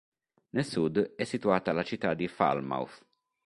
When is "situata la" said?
1.25-1.83